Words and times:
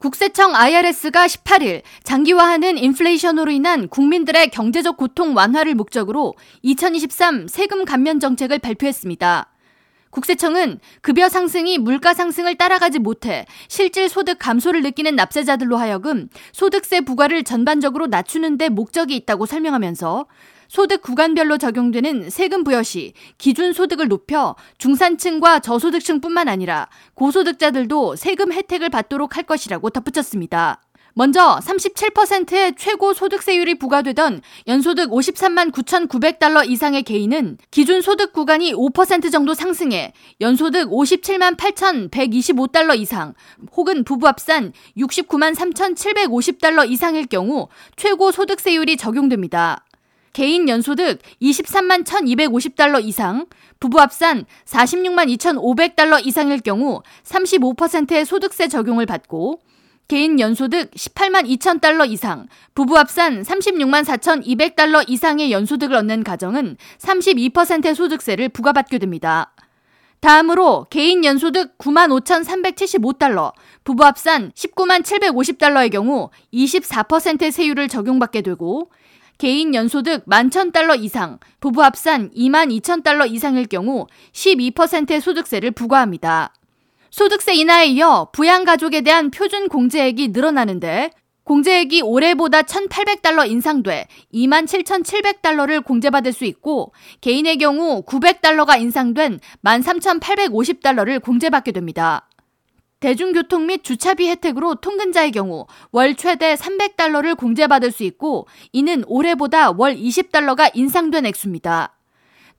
국세청 0.00 0.56
IRS가 0.56 1.26
18일 1.26 1.82
장기화하는 2.04 2.78
인플레이션으로 2.78 3.50
인한 3.50 3.86
국민들의 3.86 4.48
경제적 4.48 4.96
고통 4.96 5.36
완화를 5.36 5.74
목적으로 5.74 6.36
2023 6.62 7.48
세금 7.48 7.84
감면 7.84 8.18
정책을 8.18 8.60
발표했습니다. 8.60 9.52
국세청은 10.10 10.80
급여 11.02 11.28
상승이 11.28 11.78
물가 11.78 12.14
상승을 12.14 12.56
따라가지 12.56 12.98
못해 12.98 13.46
실질 13.68 14.08
소득 14.08 14.38
감소를 14.38 14.82
느끼는 14.82 15.16
납세자들로 15.16 15.76
하여금 15.76 16.28
소득세 16.52 17.00
부과를 17.00 17.44
전반적으로 17.44 18.06
낮추는 18.06 18.58
데 18.58 18.68
목적이 18.68 19.16
있다고 19.16 19.46
설명하면서 19.46 20.26
소득 20.68 21.02
구간별로 21.02 21.58
적용되는 21.58 22.30
세금 22.30 22.62
부여 22.62 22.82
시 22.82 23.12
기준 23.38 23.72
소득을 23.72 24.06
높여 24.06 24.54
중산층과 24.78 25.60
저소득층뿐만 25.60 26.48
아니라 26.48 26.88
고소득자들도 27.14 28.14
세금 28.14 28.52
혜택을 28.52 28.88
받도록 28.88 29.36
할 29.36 29.42
것이라고 29.42 29.90
덧붙였습니다. 29.90 30.80
먼저 31.14 31.58
37%의 31.62 32.74
최고 32.76 33.12
소득세율이 33.12 33.76
부과되던 33.76 34.40
연소득 34.68 35.10
53만 35.10 35.72
9,900달러 35.72 36.68
이상의 36.68 37.02
개인은 37.02 37.58
기준 37.70 38.00
소득 38.00 38.32
구간이 38.32 38.72
5% 38.74 39.32
정도 39.32 39.54
상승해 39.54 40.12
연소득 40.40 40.90
57만 40.90 41.56
8,125달러 41.56 42.98
이상 42.98 43.34
혹은 43.72 44.04
부부 44.04 44.26
합산 44.26 44.72
69만 44.96 45.54
3,750달러 45.54 46.88
이상일 46.88 47.26
경우 47.26 47.68
최고 47.96 48.30
소득세율이 48.32 48.96
적용됩니다. 48.96 49.84
개인 50.32 50.68
연소득 50.68 51.18
23만 51.42 52.04
1,250달러 52.04 53.04
이상, 53.04 53.46
부부 53.80 54.00
합산 54.00 54.44
46만 54.64 55.26
2,500달러 55.36 56.24
이상일 56.24 56.60
경우 56.60 57.02
35%의 57.24 58.24
소득세 58.24 58.68
적용을 58.68 59.06
받고 59.06 59.60
개인 60.10 60.40
연소득 60.40 60.90
18만 60.90 61.46
2천 61.46 61.80
달러 61.80 62.04
이상, 62.04 62.48
부부 62.74 62.98
합산 62.98 63.42
36만 63.42 64.04
4,200달러 64.04 65.08
이상의 65.08 65.52
연소득을 65.52 65.94
얻는 65.94 66.24
가정은 66.24 66.76
32%의 66.98 67.94
소득세를 67.94 68.48
부과받게 68.48 68.98
됩니다. 68.98 69.54
다음으로 70.18 70.88
개인 70.90 71.24
연소득 71.24 71.78
9만 71.78 72.10
5,375달러, 72.24 73.52
부부 73.84 74.04
합산 74.04 74.50
19만 74.50 75.04
750달러의 75.04 75.92
경우 75.92 76.30
24%의 76.52 77.52
세율을 77.52 77.86
적용받게 77.86 78.42
되고 78.42 78.90
개인 79.38 79.76
연소득 79.76 80.26
11,000달러 80.26 81.00
이상, 81.00 81.38
부부 81.60 81.84
합산 81.84 82.32
2만 82.32 82.76
2,000달러 82.80 83.30
이상일 83.30 83.66
경우 83.66 84.08
12%의 84.32 85.20
소득세를 85.20 85.70
부과합니다. 85.70 86.52
소득세 87.10 87.54
인하에 87.54 87.86
이어 87.86 88.28
부양가족에 88.32 89.00
대한 89.00 89.30
표준 89.30 89.68
공제액이 89.68 90.28
늘어나는데 90.28 91.10
공제액이 91.44 92.02
올해보다 92.02 92.62
1,800달러 92.62 93.48
인상돼 93.50 94.06
27,700달러를 94.32 95.82
공제받을 95.82 96.32
수 96.32 96.44
있고 96.44 96.92
개인의 97.20 97.58
경우 97.58 98.04
900달러가 98.04 98.80
인상된 98.80 99.40
13,850달러를 99.64 101.20
공제받게 101.20 101.72
됩니다. 101.72 102.28
대중교통 103.00 103.66
및 103.66 103.82
주차비 103.82 104.28
혜택으로 104.28 104.76
통근자의 104.76 105.32
경우 105.32 105.66
월 105.90 106.14
최대 106.14 106.54
300달러를 106.54 107.36
공제받을 107.36 107.90
수 107.90 108.04
있고 108.04 108.46
이는 108.72 109.02
올해보다 109.06 109.72
월 109.72 109.96
20달러가 109.96 110.70
인상된 110.74 111.26
액수입니다. 111.26 111.96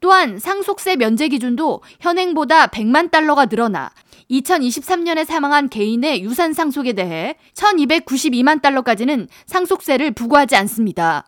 또한 0.00 0.38
상속세 0.38 0.96
면제 0.96 1.28
기준도 1.28 1.82
현행보다 2.00 2.68
100만 2.68 3.10
달러가 3.10 3.46
늘어나 3.46 3.90
2023년에 4.30 5.24
사망한 5.24 5.68
개인의 5.68 6.22
유산 6.22 6.52
상속에 6.52 6.92
대해 6.92 7.36
1292만 7.54 8.62
달러까지는 8.62 9.28
상속세를 9.46 10.12
부과하지 10.12 10.56
않습니다. 10.56 11.26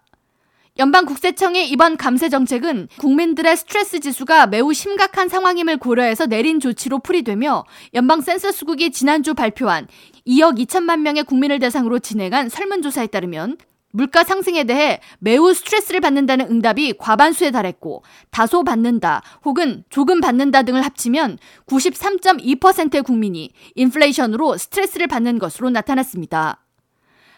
연방 0.79 1.05
국세청의 1.05 1.69
이번 1.69 1.99
감세 1.99 2.31
정책은 2.31 2.89
국민들의 2.99 3.57
스트레스 3.59 4.01
지수가 4.01 4.47
매우 4.47 4.73
심각한 4.73 5.29
상황임을 5.29 5.77
고려해서 5.77 6.25
내린 6.25 6.61
조치로 6.61 7.01
풀이되며 7.01 7.65
연방 7.93 8.23
센서스국이 8.23 8.91
지난주 8.91 9.35
발표한 9.35 9.87
2억 10.27 10.59
2천만 10.65 11.01
명의 11.01 11.25
국민을 11.25 11.59
대상으로 11.59 11.99
진행한 11.99 12.49
설문조사에 12.49 13.09
따르면 13.09 13.59
물가 13.93 14.25
상승에 14.25 14.65
대해 14.65 15.01
매우 15.19 15.55
스트레스를 15.55 16.01
받는다는 16.01 16.51
응답이 16.51 16.95
과반수에 16.99 17.51
달했고 17.51 18.03
다소 18.31 18.65
받는다 18.65 19.23
혹은 19.45 19.85
조금 19.91 20.21
받는다 20.21 20.63
등을 20.63 20.83
합치면 20.83 21.39
93.2%의 21.67 23.03
국민이 23.03 23.53
인플레이션으로 23.77 24.57
스트레스를 24.57 25.07
받는 25.07 25.39
것으로 25.39 25.71
나타났습니다. 25.71 26.65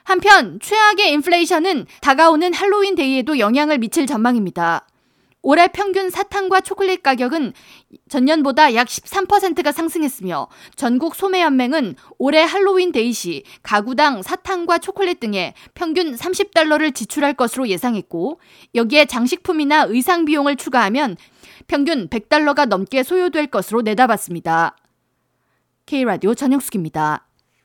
한편 0.04 0.58
최악의 0.60 1.12
인플레이션은 1.12 1.86
다가오는 2.00 2.54
할로윈 2.54 2.94
데이에도 2.94 3.38
영향을 3.38 3.78
미칠 3.78 4.06
전망입니다. 4.06 4.86
올해 5.44 5.68
평균 5.68 6.08
사탕과 6.08 6.62
초콜릿 6.62 7.02
가격은 7.02 7.52
전년보다 8.08 8.74
약 8.74 8.88
13%가 8.88 9.72
상승했으며 9.72 10.48
전국 10.74 11.14
소매연맹은 11.14 11.96
올해 12.18 12.42
할로윈 12.42 12.92
데이 12.92 13.12
시 13.12 13.44
가구당 13.62 14.22
사탕과 14.22 14.78
초콜릿 14.78 15.20
등에 15.20 15.52
평균 15.74 16.14
30달러를 16.16 16.94
지출할 16.94 17.34
것으로 17.34 17.68
예상했고 17.68 18.40
여기에 18.74 19.04
장식품이나 19.04 19.84
의상 19.90 20.24
비용을 20.24 20.56
추가하면 20.56 21.18
평균 21.66 22.08
100달러가 22.08 22.66
넘게 22.66 23.02
소요될 23.02 23.48
것으로 23.48 23.82
내다봤습니다. 23.82 24.76
K라디오 25.84 26.34
전영숙입니다. 26.34 27.26